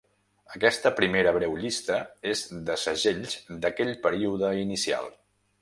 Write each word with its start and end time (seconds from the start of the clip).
Aquesta 0.59 0.91
primera 0.99 1.33
breu 1.35 1.53
llista 1.65 1.99
és 2.31 2.43
de 2.71 2.79
segells 2.87 3.37
d'aquell 3.67 3.95
període 4.07 4.55
inicial. 4.67 5.15